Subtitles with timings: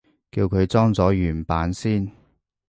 [0.31, 2.11] 叫佢裝咗原版先